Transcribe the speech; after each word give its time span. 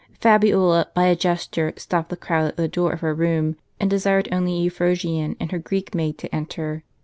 Fabiola 0.19 0.87
by 0.95 1.03
a 1.05 1.15
gesture 1.15 1.73
stopped 1.77 2.09
the 2.09 2.17
crowd 2.17 2.45
at 2.47 2.57
the 2.57 2.67
door 2.67 2.91
of 2.91 3.01
her 3.01 3.13
room, 3.13 3.55
and 3.79 3.87
desired 3.87 4.27
only 4.31 4.57
Euphrosyne 4.59 5.35
and 5.39 5.51
her 5.51 5.59
Greek 5.59 5.93
maid 5.93 6.17
to 6.17 6.35
enter. 6.35 6.83